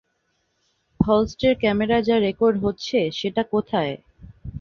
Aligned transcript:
হলস্ট-এর 0.99 1.55
ক্যামেরায় 1.61 2.05
যা 2.07 2.15
রেকর্ড 2.19 2.55
হচ্ছে, 2.63 2.97
সেটা 3.19 3.41
কোথায়? 3.53 3.93